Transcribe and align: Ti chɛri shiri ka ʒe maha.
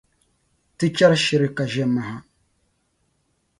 Ti 0.77 0.85
chɛri 0.97 1.17
shiri 1.25 1.49
ka 1.57 1.63
ʒe 1.71 1.83
maha. 1.93 2.17